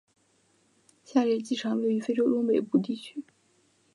[1.03, 3.23] 下列机场位于非洲东北部地区。